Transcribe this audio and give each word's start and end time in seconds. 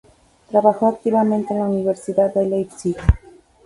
Trabajó 0.49 0.87
activamente 0.87 1.53
en 1.53 1.59
la 1.59 1.67
Universidad 1.67 2.33
de 2.33 2.47
Leipzig. 2.47 2.97